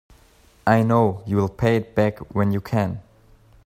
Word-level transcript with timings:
I 0.65 0.81
know 0.81 1.21
you'll 1.27 1.47
pay 1.47 1.75
it 1.75 1.93
back 1.93 2.17
when 2.33 2.51
you 2.51 2.59
can. 2.59 3.03